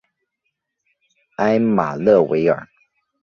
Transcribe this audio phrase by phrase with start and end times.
[1.35, 2.67] 埃马勒维尔。